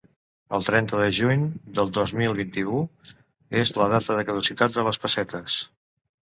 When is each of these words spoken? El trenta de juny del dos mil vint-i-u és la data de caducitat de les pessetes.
El 0.57 0.63
trenta 0.67 1.01
de 1.01 1.09
juny 1.17 1.43
del 1.79 1.91
dos 1.97 2.13
mil 2.21 2.33
vint-i-u 2.39 2.79
és 3.61 3.73
la 3.81 3.87
data 3.93 4.17
de 4.21 4.25
caducitat 4.31 4.75
de 4.79 4.87
les 4.91 5.01
pessetes. 5.05 5.61